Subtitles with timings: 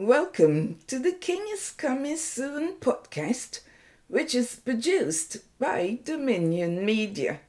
[0.00, 3.60] Welcome to the King is Coming Soon podcast,
[4.08, 7.40] which is produced by Dominion Media.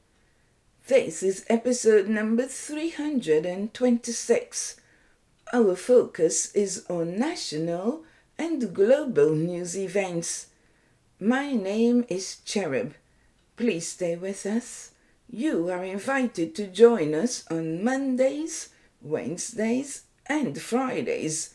[0.86, 4.76] This is episode number 326.
[5.54, 8.04] Our focus is on national
[8.36, 10.48] and global news events.
[11.18, 12.92] My name is Cherub.
[13.56, 14.90] Please stay with us.
[15.26, 18.68] You are invited to join us on Mondays,
[19.00, 21.54] Wednesdays, and Fridays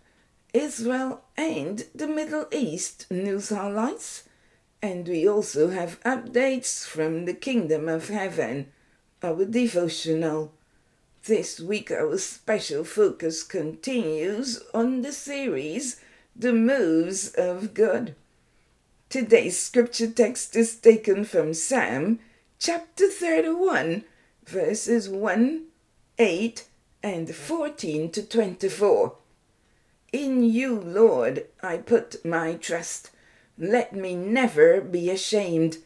[0.53, 4.23] Israel and the Middle East news highlights,
[4.81, 8.67] and we also have updates from the Kingdom of Heaven,
[9.23, 10.51] our devotional.
[11.23, 16.01] This week, our special focus continues on the series
[16.35, 18.15] The Moves of God.
[19.07, 22.19] Today's scripture text is taken from Psalm
[22.59, 24.03] chapter 31,
[24.45, 25.63] verses 1,
[26.17, 26.65] 8,
[27.03, 29.15] and 14 to 24.
[30.13, 33.11] In you, Lord, I put my trust.
[33.57, 35.77] Let me never be ashamed.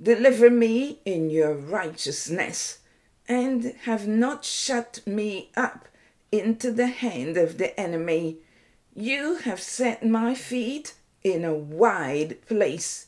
[0.00, 2.80] Deliver me in your righteousness,
[3.26, 5.88] and have not shut me up
[6.30, 8.36] into the hand of the enemy.
[8.94, 10.92] You have set my feet
[11.24, 13.06] in a wide place.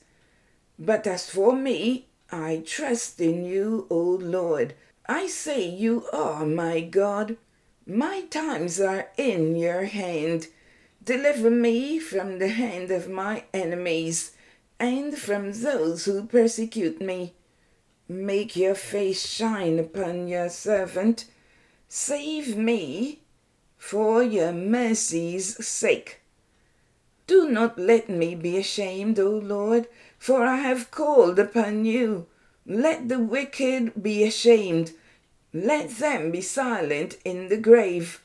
[0.79, 4.73] But as for me, I trust in you, O Lord.
[5.07, 7.37] I say you are my God.
[7.87, 10.47] My times are in your hand.
[11.05, 14.33] Deliver me from the hand of my enemies
[14.79, 17.35] and from those who persecute me.
[18.09, 21.25] Make your face shine upon your servant.
[21.89, 23.23] Save me
[23.77, 26.21] for your mercy's sake.
[27.27, 29.89] Do not let me be ashamed, O Lord,
[30.19, 32.27] for I have called upon you.
[32.65, 34.93] Let the wicked be ashamed.
[35.53, 38.23] Let them be silent in the grave.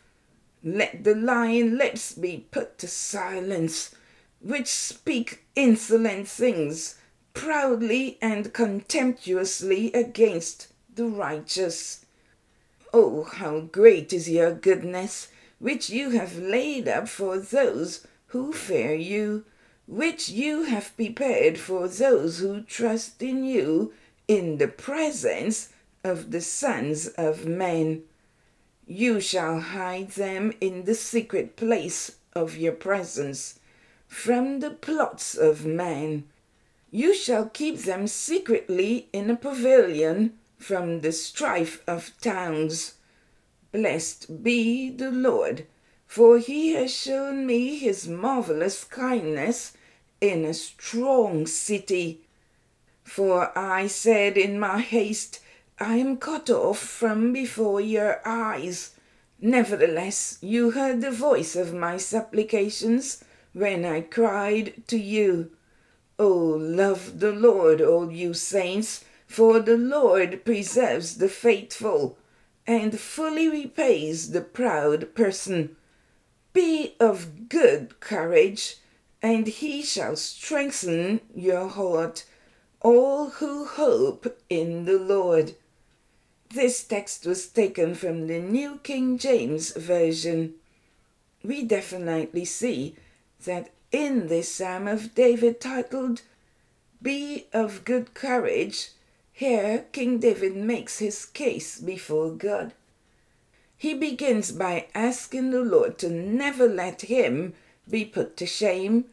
[0.63, 3.93] Let the lying lips be put to silence,
[4.39, 6.95] which speak insolent things
[7.33, 12.05] proudly and contemptuously against the righteous.
[12.91, 15.27] Oh, how great is your goodness,
[15.59, 19.45] which you have laid up for those who fear you,
[19.87, 23.93] which you have prepared for those who trust in you
[24.27, 25.69] in the presence
[26.03, 28.03] of the sons of men.
[28.89, 33.59] You shall hide them in the secret place of your presence
[34.07, 36.23] from the plots of men.
[36.89, 42.93] You shall keep them secretly in a pavilion from the strife of towns.
[43.73, 45.67] Blessed be the Lord,
[46.05, 49.73] for he has shown me his marvelous kindness
[50.21, 52.21] in a strong city.
[53.03, 55.41] For I said in my haste,
[55.79, 58.95] I am cut off from before your eyes.
[59.39, 63.23] Nevertheless, you heard the voice of my supplications
[63.53, 65.51] when I cried to you.
[66.17, 72.17] O love the Lord, all you saints, for the Lord preserves the faithful
[72.65, 75.75] and fully repays the proud person.
[76.53, 78.77] Be of good courage,
[79.21, 82.25] and he shall strengthen your heart,
[82.81, 85.53] all who hope in the Lord.
[86.49, 90.55] This text was taken from the New King James Version.
[91.43, 92.95] We definitely see
[93.43, 96.21] that in this Psalm of David titled
[97.01, 98.91] Be of Good Courage,
[99.33, 102.73] here King David makes his case before God.
[103.77, 107.55] He begins by asking the Lord to never let him
[107.89, 109.05] be put to shame,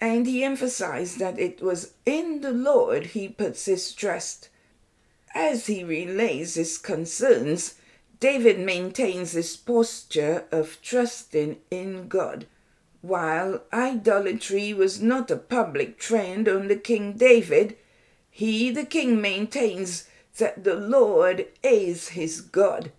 [0.00, 4.48] and he emphasized that it was in the Lord he puts his trust.
[5.34, 7.74] As he relays his concerns,
[8.20, 12.46] David maintains his posture of trusting in God.
[13.02, 17.76] While idolatry was not a public trend under King David,
[18.30, 20.08] he, the king, maintains
[20.38, 22.92] that the Lord is his God.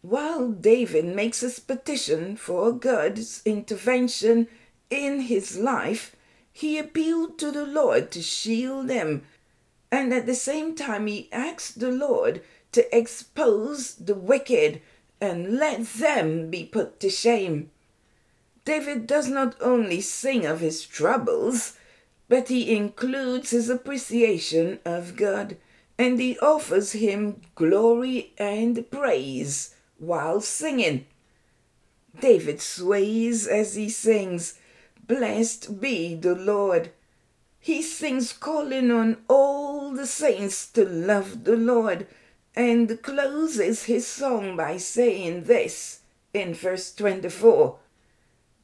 [0.00, 4.48] While David makes his petition for God's intervention
[4.90, 6.16] in his life,
[6.52, 9.24] he appealed to the Lord to shield him
[9.90, 12.42] and at the same time, he asks the Lord
[12.72, 14.82] to expose the wicked
[15.20, 17.70] and let them be put to shame.
[18.64, 21.78] David does not only sing of his troubles,
[22.28, 25.56] but he includes his appreciation of God
[25.98, 31.06] and he offers him glory and praise while singing.
[32.20, 34.58] David sways as he sings,
[35.06, 36.92] Blessed be the Lord.
[37.68, 42.06] He sings, calling on all the saints to love the Lord,
[42.56, 46.00] and closes his song by saying this
[46.32, 47.78] in verse 24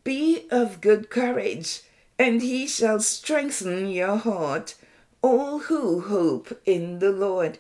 [0.04, 1.82] Be of good courage,
[2.18, 4.74] and he shall strengthen your heart,
[5.20, 7.58] all who hope in the Lord.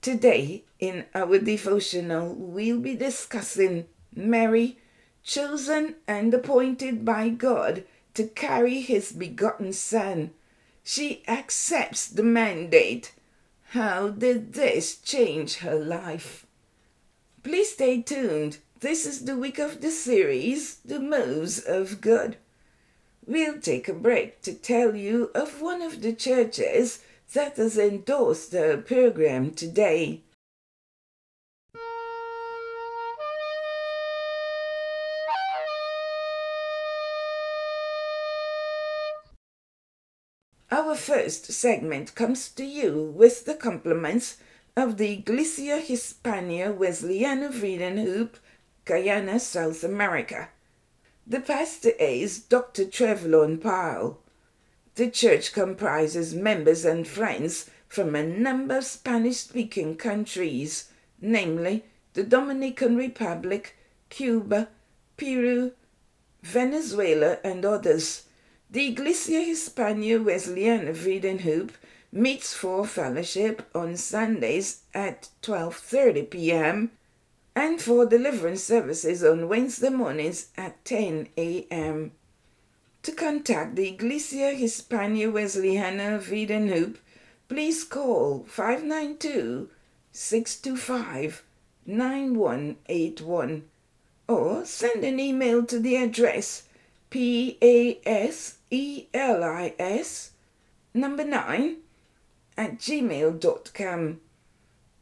[0.00, 4.78] Today, in our devotional, we'll be discussing Mary,
[5.24, 7.82] chosen and appointed by God
[8.20, 10.30] to carry his begotten Son.
[10.84, 13.14] She accepts the mandate.
[13.70, 16.44] How did this change her life?
[17.42, 18.58] Please stay tuned.
[18.80, 22.36] This is the week of the series, The Moves of God.
[23.26, 27.02] We'll take a break to tell you of one of the churches
[27.32, 30.20] that has endorsed the program today.
[40.72, 44.36] Our first segment comes to you with the compliments
[44.76, 48.36] of the Iglesia Hispania Wesleyana Vreed-en-Hoop,
[48.84, 50.50] Guyana, South America.
[51.26, 52.84] The pastor is Dr.
[52.84, 54.20] Trevlon Powell.
[54.94, 60.88] The church comprises members and friends from a number of Spanish speaking countries,
[61.20, 61.84] namely
[62.14, 63.76] the Dominican Republic,
[64.08, 64.68] Cuba,
[65.16, 65.72] Peru,
[66.42, 68.26] Venezuela, and others.
[68.72, 71.72] The Iglesia Hispania Wesleyana Vreed-en-Hoop
[72.12, 76.92] meets for fellowship on Sundays at 12:30 p.m.
[77.56, 82.12] and for deliverance services on Wednesday mornings at 10 a.m.
[83.02, 86.96] To contact the Iglesia Hispania Wesleyana Vreed-en-Hoop,
[87.48, 89.68] please call 592
[90.12, 91.42] 625
[91.86, 93.64] 9181
[94.28, 96.68] or send an email to the address
[97.10, 100.30] P A S E L I S
[100.94, 101.76] number 9
[102.56, 104.20] at gmail.com.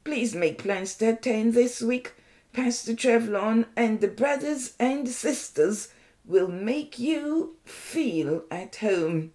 [0.04, 2.14] Please make plans to attend this week.
[2.54, 5.88] Pastor Trevlon and the brothers and sisters
[6.24, 9.32] will make you feel at home.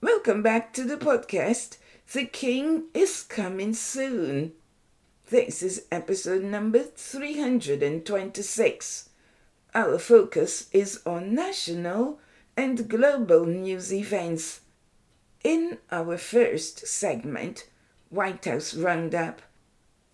[0.00, 1.78] Welcome back to the podcast.
[2.10, 4.52] The King is coming soon.
[5.28, 9.10] This is episode number 326.
[9.74, 12.18] Our focus is on national
[12.56, 14.60] and global news events.
[15.44, 17.68] In our first segment,
[18.08, 19.42] White House Roundup,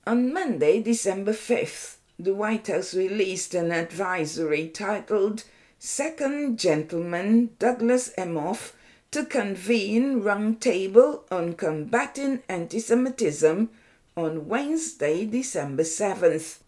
[0.05, 5.45] on Monday, December 5th, the White House released an advisory titled
[5.79, 8.73] Second Gentleman Douglas Emhoff
[9.15, 13.71] to convene roundtable on combating anti-Semitism
[14.17, 16.59] on Wednesday, December 7th.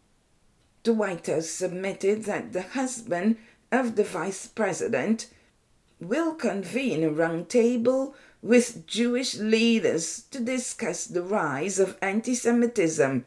[0.84, 3.38] The White House submitted that the husband
[3.73, 5.26] of the Vice President
[6.00, 13.26] will convene a roundtable with Jewish leaders to discuss the rise of anti-Semitism.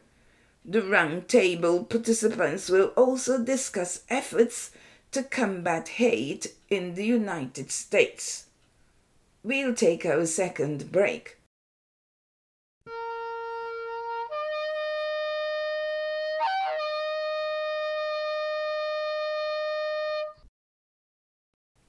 [0.64, 4.70] The roundtable participants will also discuss efforts
[5.12, 8.46] to combat hate in the United States.
[9.42, 11.38] We'll take our second break.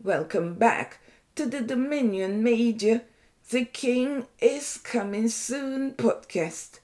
[0.00, 1.00] Welcome back
[1.38, 3.02] to the Dominion Media
[3.50, 6.80] The King is Coming Soon podcast.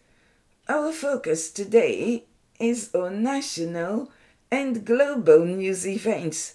[0.68, 2.22] Our focus today
[2.60, 4.12] is on national
[4.52, 6.54] and global news events.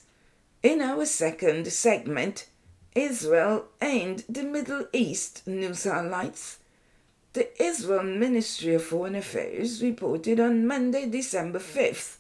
[0.63, 2.48] In our second segment,
[2.96, 6.60] Israel and the Middle East news highlights.
[7.34, 12.15] The Israel Ministry of Foreign Affairs reported on Monday, December 5th,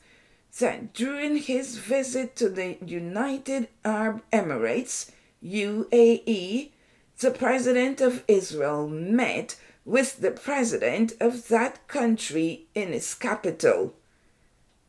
[0.59, 5.11] that during his visit to the United Arab Emirates,
[5.43, 6.71] UAE,
[7.19, 9.55] the President of Israel met
[9.85, 13.93] with the President of that country in its capital.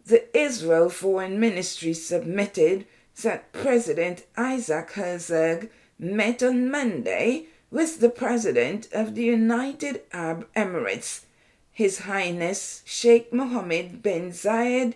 [0.06, 2.86] The Israel Foreign Ministry submitted
[3.22, 11.22] that President Isaac Herzog met on Monday with the President of the United Arab Emirates,
[11.70, 14.94] His Highness Sheikh Mohammed bin Zayed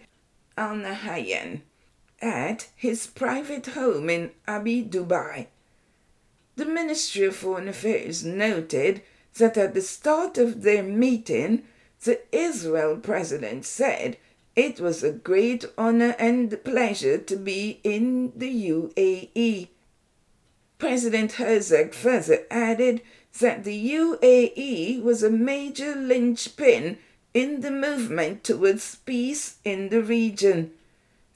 [0.57, 1.61] Al Nahyan,
[2.25, 5.47] at his private home in Abu Dhabi.
[6.57, 9.03] The Ministry of Foreign Affairs noted
[9.37, 11.65] that at the start of their meeting,
[12.03, 14.17] the Israel president said
[14.57, 19.69] it was a great honor and pleasure to be in the UAE
[20.79, 23.01] President Herzog further added
[23.41, 26.99] that the UAE was a major linchpin
[27.33, 30.73] in the movement towards peace in the region.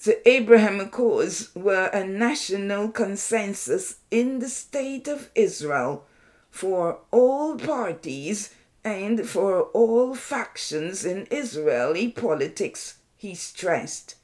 [0.04, 6.04] The Abraham Accords were a national consensus in the State of Israel
[6.52, 14.14] for all parties and for all factions in Israeli politics, he stressed.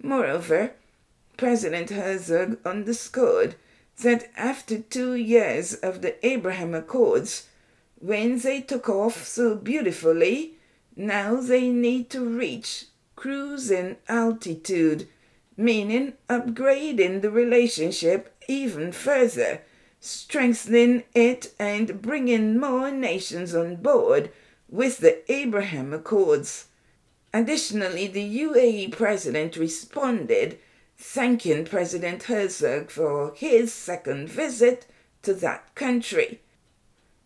[0.00, 0.74] Moreover,
[1.36, 3.56] President Herzog underscored
[4.02, 7.48] that after two years of the Abraham Accords,
[7.98, 10.58] when they took off so beautifully,
[10.94, 15.08] now they need to reach cruising altitude,
[15.56, 19.62] meaning upgrading the relationship even further,
[20.00, 24.30] strengthening it and bringing more nations on board
[24.68, 26.66] with the Abraham Accords.
[27.34, 30.58] Additionally, the UAE president responded
[30.96, 34.86] thanking President Herzog for his second visit
[35.22, 36.40] to that country.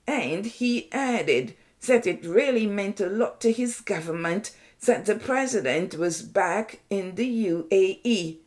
[0.07, 1.55] And he added
[1.87, 4.53] that it really meant a lot to his government
[4.87, 8.39] that the president was back in the UAE.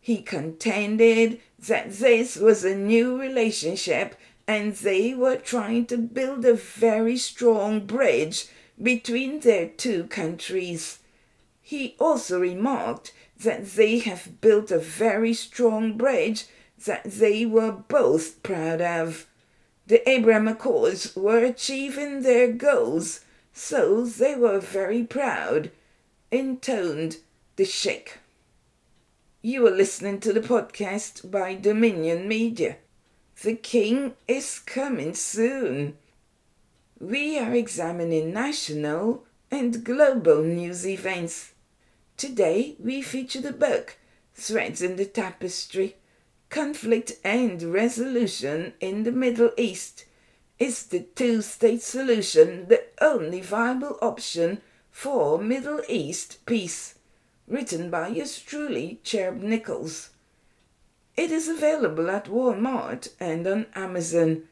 [0.00, 4.16] He contended that this was a new relationship
[4.46, 8.46] and they were trying to build a very strong bridge
[8.80, 10.98] between their two countries.
[11.60, 16.44] He also remarked that they have built a very strong bridge
[16.84, 19.26] that they were both proud of.
[19.86, 23.20] The Abraham Accords were achieving their goals,
[23.58, 25.70] so they were very proud,
[26.30, 27.16] intoned
[27.56, 28.18] the Sheikh.
[29.40, 32.76] You are listening to the podcast by Dominion Media.
[33.42, 35.96] The King is coming soon.
[37.00, 41.54] We are examining national and global news events.
[42.18, 43.96] Today we feature the book
[44.34, 45.96] Threads in the Tapestry
[46.50, 50.04] Conflict and Resolution in the Middle East.
[50.58, 56.94] Is the two state solution the only viable option for Middle East peace?
[57.46, 60.10] Written by yours truly, Cherub Nichols.
[61.14, 64.44] It is available at Walmart and on Amazon.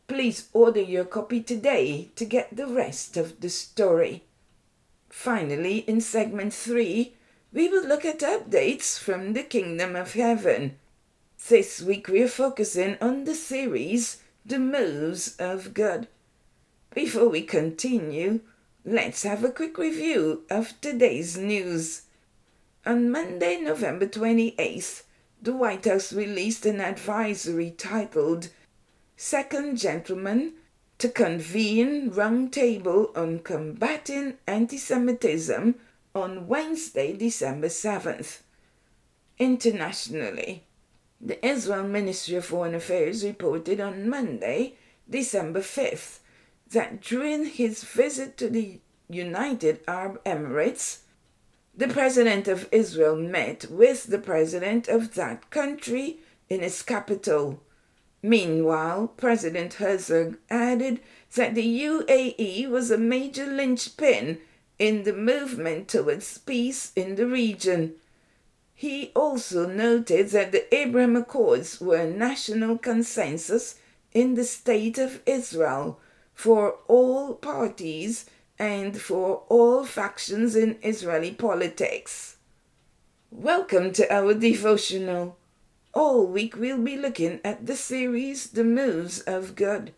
[0.07, 4.23] Please order your copy today to get the rest of the story.
[5.09, 7.15] Finally, in segment 3,
[7.53, 10.77] we will look at updates from the Kingdom of Heaven.
[11.47, 16.09] This week we are focusing on the series The Moves of God.
[16.95, 18.41] Before we continue,
[18.83, 22.05] let's have a quick review of today's news.
[22.87, 25.03] On Monday, November 28th,
[25.43, 28.49] the White House released an advisory titled
[29.19, 30.55] Second Gentleman
[30.97, 35.75] to convene roundtable on combating anti-Semitism
[36.15, 38.41] on Wednesday, December 7th.
[39.39, 40.65] Internationally,
[41.25, 44.75] the Israel Ministry of Foreign Affairs reported on Monday,
[45.09, 46.19] December 5th,
[46.71, 48.79] that during his visit to the
[49.09, 50.99] United Arab Emirates,
[51.75, 56.19] the president of Israel met with the president of that country
[56.51, 57.63] in its capital.
[58.23, 61.01] Meanwhile, President Herzog added
[61.37, 64.39] that the UAE was a major linchpin
[64.79, 67.95] in the movement towards peace in the region.
[68.77, 73.77] He also noted that the Abraham Accords were a national consensus
[74.13, 76.01] in the State of Israel
[76.35, 78.27] for all parties
[78.59, 82.37] and for all factions in Israeli politics.
[83.31, 85.37] Welcome to our devotional.
[85.93, 89.93] All week we'll be looking at the series The Moves of God.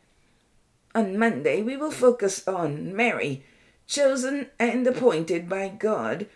[0.95, 3.43] On Monday we will focus on Mary,
[3.87, 6.27] chosen and appointed by God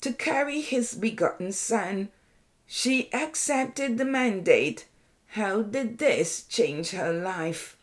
[0.00, 2.08] to carry his begotten Son.
[2.66, 4.86] She accepted the mandate.
[5.28, 7.76] How did this change her life?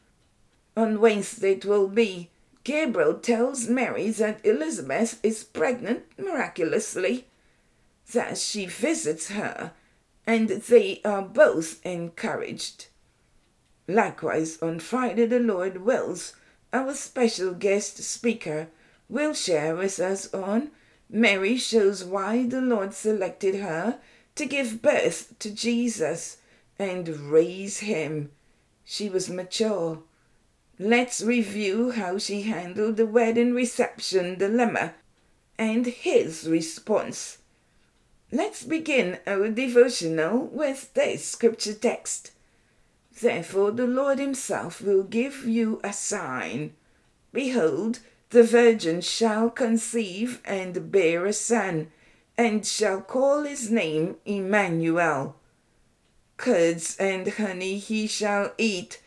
[0.75, 2.29] On Wednesday it will be
[2.63, 7.27] Gabriel tells Mary that Elizabeth is pregnant miraculously.
[8.13, 9.73] That she visits her,
[10.25, 12.87] and they are both encouraged.
[13.87, 16.33] Likewise, on Friday, the Lord wills,
[16.71, 18.67] our special guest speaker
[19.09, 20.71] will share with us on
[21.15, 23.99] Mary shows why the Lord selected her
[24.33, 26.37] to give birth to Jesus
[26.79, 28.31] and raise him.
[28.83, 29.99] She was mature.
[30.79, 34.95] Let's review how she handled the wedding reception dilemma
[35.55, 37.37] and his response.
[38.31, 42.31] Let's begin our devotional with this scripture text.
[43.21, 46.73] Therefore, the Lord Himself will give you a sign.
[47.31, 47.99] Behold,
[48.33, 51.91] the virgin shall conceive and bear a son,
[52.35, 55.35] and shall call his name Emmanuel.
[56.37, 58.99] Curds and honey he shall eat,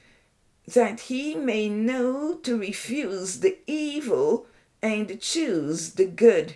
[0.69, 4.47] that he may know to refuse the evil
[4.81, 6.55] and choose the good.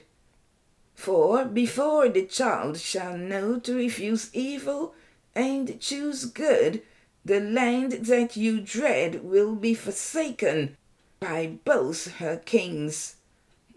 [0.94, 4.94] For before the child shall know to refuse evil
[5.35, 6.83] and choose good,
[7.25, 10.77] the land that you dread will be forsaken
[11.20, 13.16] by both her kings.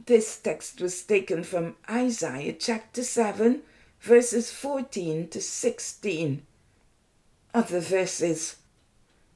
[0.05, 3.61] This text was taken from Isaiah chapter 7,
[3.99, 6.41] verses 14 to 16.
[7.53, 8.55] Other verses.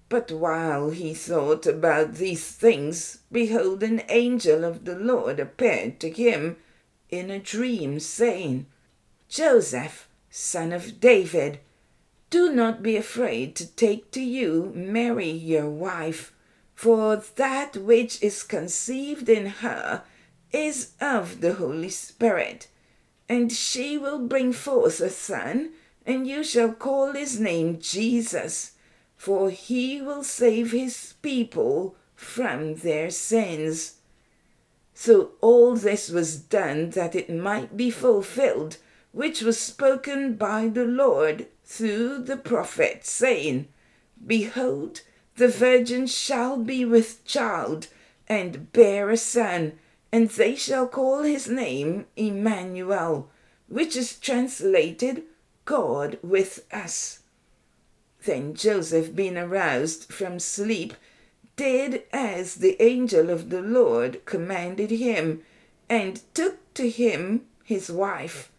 [0.07, 6.09] But while he thought about these things, behold, an angel of the Lord appeared to
[6.09, 6.55] him
[7.09, 8.67] in a dream, saying,
[9.27, 11.59] Joseph, son of David,
[12.29, 16.31] do not be afraid to take to you Mary your wife
[16.77, 20.03] for that which is conceived in her
[20.51, 22.67] is of the Holy Spirit.
[23.27, 25.71] And she will bring forth a son,
[26.05, 28.73] and you shall call his name Jesus,
[29.15, 33.95] for he will save his people from their sins.
[34.93, 38.77] So all this was done that it might be fulfilled,
[39.13, 43.67] which was spoken by the Lord through the prophet, saying,
[44.23, 45.01] Behold,
[45.37, 47.87] the virgin shall be with child
[48.27, 49.73] and bear a son,
[50.11, 53.29] and they shall call his name Emmanuel,
[53.69, 55.23] which is translated
[55.63, 57.19] God with us.
[58.25, 60.95] Then Joseph, being aroused from sleep,
[61.55, 65.43] did as the angel of the Lord commanded him,
[65.87, 68.51] and took to him his wife.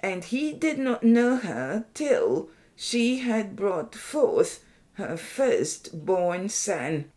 [0.00, 4.64] And he did not know her till she had brought forth
[5.00, 7.10] her firstborn son,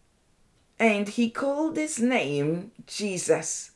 [0.79, 3.71] and he called his name Jesus.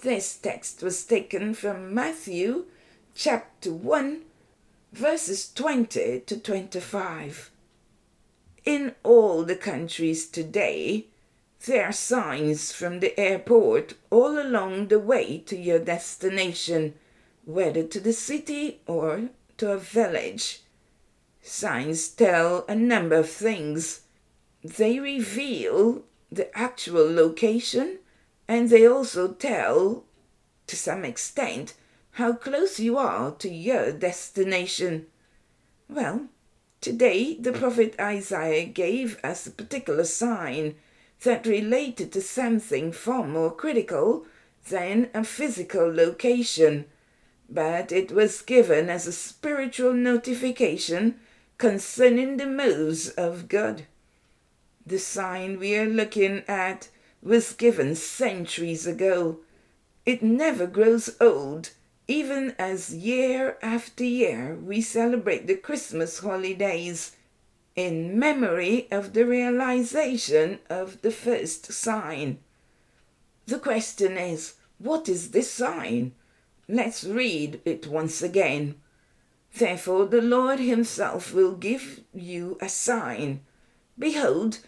[0.00, 2.64] This text was taken from Matthew
[3.14, 4.22] chapter 1,
[4.92, 7.50] verses 20 to 25.
[8.64, 11.06] In all the countries today,
[11.66, 16.94] there are signs from the airport all along the way to your destination,
[17.44, 19.28] whether to the city or
[19.58, 20.61] to a village.
[21.44, 24.02] Signs tell a number of things.
[24.62, 27.98] They reveal the actual location
[28.46, 30.04] and they also tell,
[30.68, 31.74] to some extent,
[32.12, 35.06] how close you are to your destination.
[35.88, 36.28] Well,
[36.80, 40.76] today the prophet Isaiah gave us a particular sign
[41.24, 44.26] that related to something far more critical
[44.68, 46.84] than a physical location,
[47.50, 51.18] but it was given as a spiritual notification
[51.62, 53.86] concerning the moves of God.
[54.84, 56.88] The sign we are looking at
[57.22, 59.38] was given centuries ago.
[60.04, 61.70] It never grows old,
[62.08, 67.12] even as year after year we celebrate the Christmas holidays
[67.76, 72.40] in memory of the realization of the first sign.
[73.46, 76.10] The question is, what is this sign?
[76.68, 78.81] Let's read it once again.
[79.54, 83.40] Therefore, the Lord Himself will give you a sign.
[83.98, 84.60] Behold,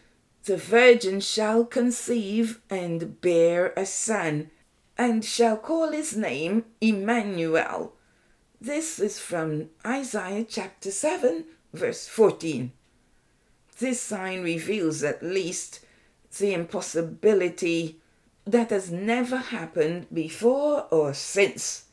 [0.44, 4.51] the virgin shall conceive and bear a son,
[4.99, 7.94] and shall call his name Emmanuel.
[8.61, 12.73] This is from Isaiah chapter 7, verse 14.
[13.79, 15.81] This sign reveals at least
[16.38, 18.01] the impossibility
[18.44, 21.84] that has never happened before or since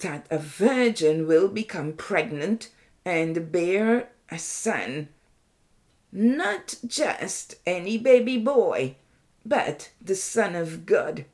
[0.00, 2.70] that a virgin will become pregnant
[3.04, 5.08] and bear a son.
[6.12, 8.96] Not just any baby boy,
[9.44, 11.24] but the Son of God.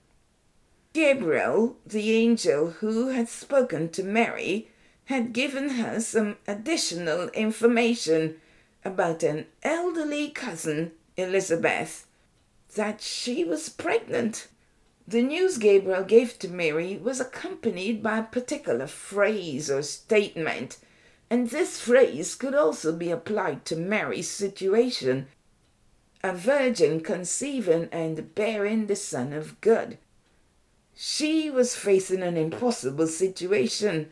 [0.92, 4.68] Gabriel, the angel who had spoken to Mary,
[5.04, 8.36] had given her some additional information
[8.84, 12.06] about an elderly cousin, Elizabeth,
[12.74, 14.48] that she was pregnant.
[15.10, 20.78] The news Gabriel gave to Mary was accompanied by a particular phrase or statement,
[21.28, 25.26] and this phrase could also be applied to Mary's situation
[26.22, 29.98] a virgin conceiving and bearing the Son of God.
[30.94, 34.10] She was facing an impossible situation,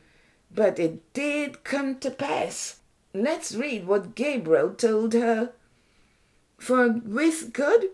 [0.52, 2.80] but it did come to pass.
[3.14, 5.52] Let's read what Gabriel told her.
[6.56, 7.84] For with God,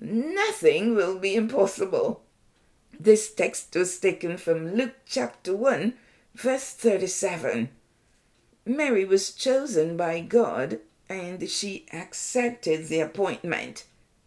[0.00, 2.23] nothing will be impossible.
[3.00, 5.94] This text was taken from Luke chapter 1,
[6.34, 7.68] verse 37.
[8.66, 10.78] Mary was chosen by God
[11.08, 13.84] and she accepted the appointment.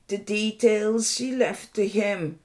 [0.08, 2.40] The details she left to Him.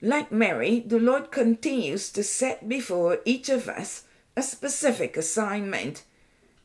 [0.00, 4.04] Like Mary, the Lord continues to set before each of us
[4.36, 6.04] a specific assignment,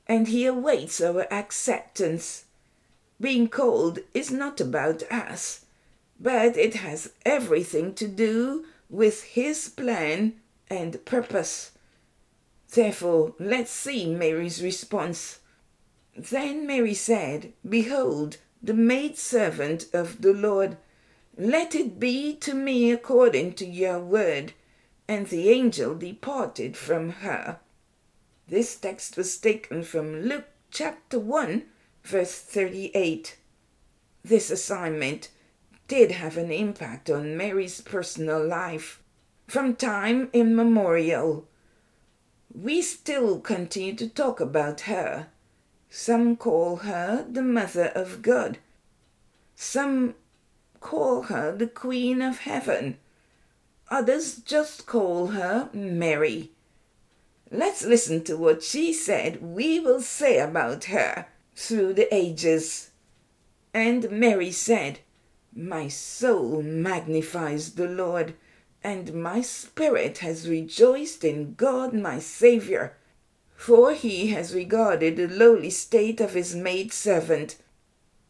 [0.07, 2.45] and He awaits our acceptance.
[3.19, 5.65] Being called is not about us,
[6.19, 10.33] but it has everything to do with His plan
[10.69, 11.71] and purpose.
[12.73, 15.39] Therefore, let's see Mary's response.
[16.15, 20.77] Then Mary said, Behold, the maidservant of the Lord,
[21.37, 24.53] let it be to me according to your word.
[25.07, 27.59] And the angel departed from her.
[28.47, 31.63] This text was taken from Luke chapter 1,
[32.03, 33.37] verse 38.
[34.23, 35.29] This assignment
[35.87, 39.01] did have an impact on Mary's personal life
[39.47, 41.47] from time immemorial.
[42.53, 45.27] We still continue to talk about her.
[45.89, 48.57] Some call her the Mother of God.
[49.55, 50.15] Some
[50.81, 52.97] call her the Queen of Heaven.
[53.89, 56.51] Others just call her Mary.
[57.49, 62.91] Let's listen to what she said we will say about her through the ages.
[63.73, 64.99] And Mary said,
[65.57, 68.35] my soul magnifies the Lord,
[68.83, 72.93] and my spirit has rejoiced in God my Saviour,
[73.55, 77.55] for he has regarded the lowly state of his maidservant.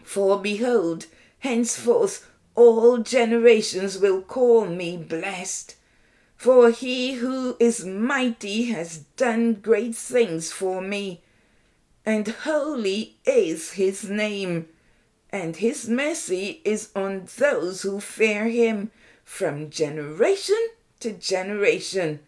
[0.03, 1.07] For behold,
[1.39, 5.75] henceforth all generations will call me blessed.
[6.37, 11.23] For he who is mighty has done great things for me,
[12.05, 14.69] and holy is his name
[15.31, 18.91] and his mercy is on those who fear him
[19.23, 22.19] from generation to generation.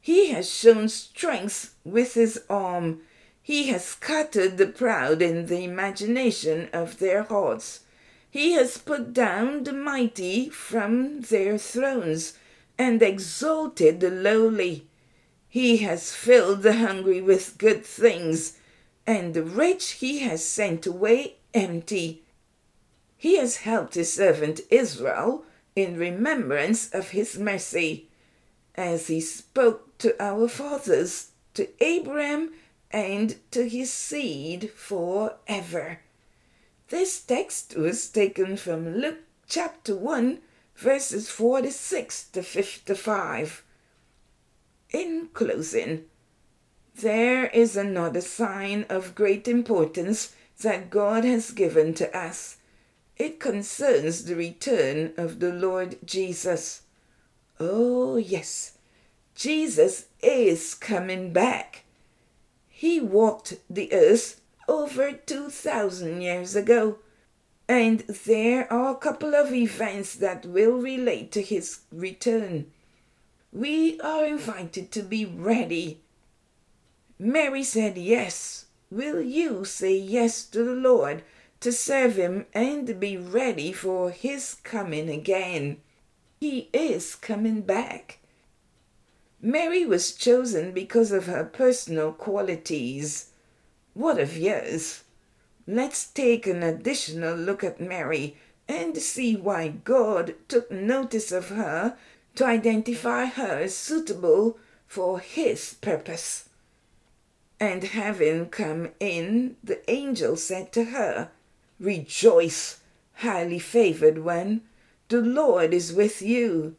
[0.00, 3.02] He has shown strength with his arm.
[3.40, 7.80] He has scattered the proud in the imagination of their hearts.
[8.28, 12.34] He has put down the mighty from their thrones
[12.78, 14.86] and exalted the lowly.
[15.48, 18.56] He has filled the hungry with good things,
[19.06, 22.22] and the rich he has sent away empty.
[23.16, 28.08] He has helped his servant Israel in remembrance of his mercy,
[28.74, 32.52] as he spoke to our fathers, to Abraham,
[32.90, 36.00] and to his seed forever.
[36.88, 40.38] This text was taken from Luke chapter 1,
[40.76, 43.64] verses 46 to 55.
[44.90, 46.04] In closing,
[47.00, 52.58] there is another sign of great importance that God has given to us.
[53.16, 56.82] It concerns the return of the Lord Jesus.
[57.58, 58.78] Oh, yes,
[59.34, 61.84] Jesus is coming back.
[62.68, 66.98] He walked the earth over 2,000 years ago,
[67.68, 72.70] and there are a couple of events that will relate to his return.
[73.52, 76.00] We are invited to be ready.
[77.24, 81.22] Mary said yes Will you say yes to the Lord
[81.60, 85.76] to serve Him and be ready for His coming again?
[86.40, 88.18] He is coming back.
[89.40, 93.30] Mary was chosen because of her personal qualities.
[93.94, 95.04] What of yours?
[95.64, 101.96] Let's take an additional look at Mary and see why God took notice of her
[102.34, 104.58] to identify her as suitable
[104.88, 106.48] for His purpose.
[107.62, 111.30] And having come in, the angel said to her,
[111.78, 112.80] Rejoice,
[113.18, 114.62] highly favored one,
[115.08, 116.74] the Lord is with you.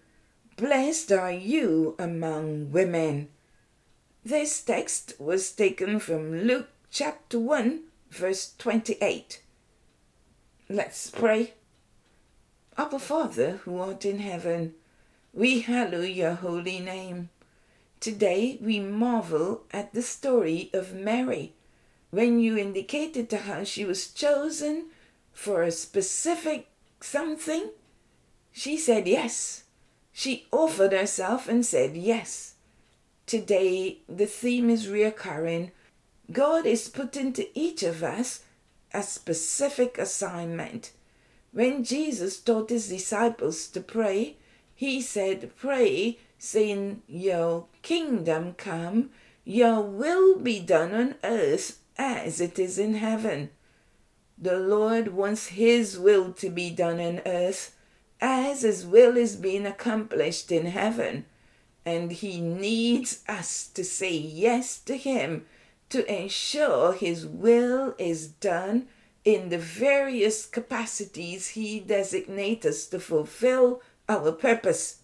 [0.57, 3.29] Blessed are you among women.
[4.25, 9.41] This text was taken from Luke chapter 1, verse 28.
[10.67, 11.53] Let's pray.
[12.77, 14.73] Our Father, who art in heaven,
[15.33, 17.29] we hallow your holy name.
[18.03, 21.53] Today we marvel at the story of Mary.
[22.11, 24.87] When you indicated to her she was chosen
[25.31, 26.67] for a specific
[26.99, 27.69] something,
[28.51, 29.63] she said yes.
[30.11, 32.55] She offered herself and said yes.
[33.25, 35.71] Today, the theme is reoccurring.
[36.29, 38.43] God is putting to each of us
[38.93, 40.91] a specific assignment.
[41.53, 44.35] When Jesus taught his disciples to pray,
[44.75, 49.11] he said, Pray, saying, Your kingdom come,
[49.45, 53.49] your will be done on earth as it is in heaven.
[54.37, 57.77] The Lord wants his will to be done on earth
[58.19, 61.25] as his will is being accomplished in heaven.
[61.85, 65.45] And he needs us to say yes to him
[65.91, 68.87] to ensure his will is done
[69.23, 75.02] in the various capacities he designates us to fulfill our purpose.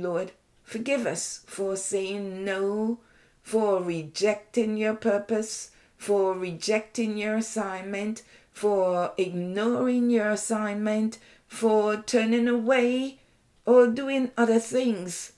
[0.00, 0.30] Lord,
[0.62, 3.00] forgive us for saying no,
[3.42, 13.18] for rejecting your purpose, for rejecting your assignment, for ignoring your assignment, for turning away
[13.66, 15.32] or doing other things.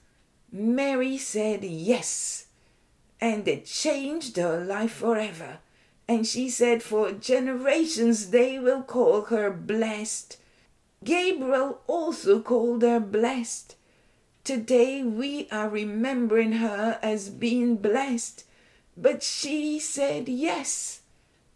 [0.52, 2.46] Mary said yes,
[3.20, 5.58] and it changed her life forever.
[6.06, 10.36] And she said, For generations they will call her blessed.
[11.02, 13.76] Gabriel also called her blessed.
[14.44, 18.44] Today we are remembering her as being blessed,
[18.96, 21.00] but she said yes.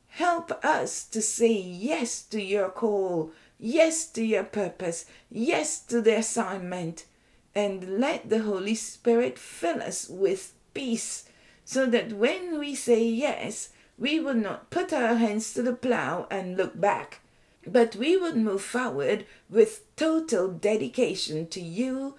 [0.09, 6.17] Help us to say yes to your call yes to your purpose, yes to the
[6.17, 7.05] assignment,
[7.55, 11.25] and let the Holy Spirit fill us with peace
[11.65, 16.27] so that when we say yes, we will not put our hands to the plow
[16.31, 17.21] and look back,
[17.67, 22.15] but we would move forward with total dedication to you,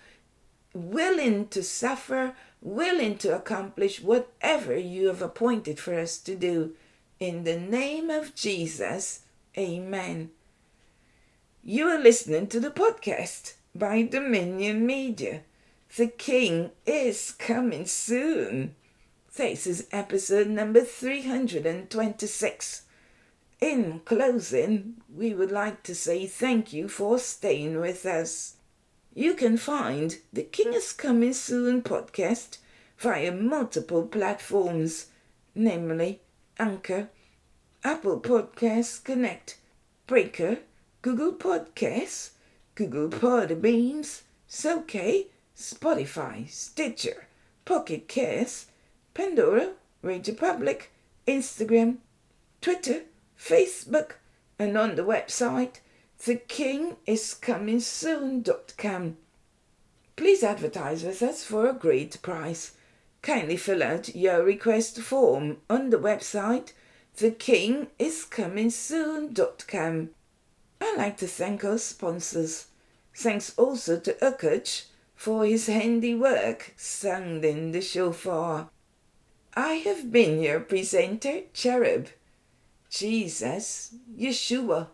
[0.80, 6.74] willing to suffer, willing to accomplish whatever you have appointed for us to do.
[7.20, 9.22] In the name of Jesus,
[9.58, 10.32] amen.
[11.64, 15.42] You are listening to the podcast by Dominion Media.
[15.98, 18.76] The King is coming soon.
[19.36, 22.84] This is episode number 326.
[23.62, 28.56] In closing, we would like to say thank you for staying with us.
[29.20, 32.60] You can find the King is Coming Soon podcast
[32.98, 35.08] via multiple platforms,
[35.54, 36.22] namely
[36.58, 37.10] Anchor,
[37.84, 39.58] Apple Podcasts Connect,
[40.08, 40.60] Breaker,
[41.02, 42.30] Google Podcasts,
[42.76, 47.28] Google Podbeans, SoK, Spotify, Stitcher,
[47.66, 48.68] Pocket Casts,
[49.14, 50.94] Pandora, Radio Public,
[51.28, 51.98] Instagram,
[52.62, 53.02] Twitter,
[53.38, 54.12] Facebook,
[54.58, 55.82] and on the website
[56.22, 59.18] thekingiscomingsoon.com.
[60.16, 62.72] Please advertise with us for a great price.
[63.22, 66.72] Kindly fill out your request form on the website
[67.18, 70.10] thekingiscomingsoon.com.
[70.82, 72.68] I'd like to thank our sponsors.
[73.14, 78.70] Thanks also to Urkuch for his handy handiwork sounding the shofar.
[79.54, 82.08] I have been your presenter, Cherub.
[82.90, 84.88] Jesus, Yeshua,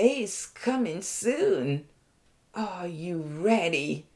[0.00, 1.84] is coming soon.
[2.54, 4.06] Are you ready?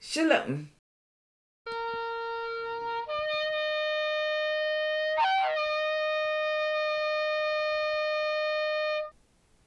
[0.00, 0.71] Shalom.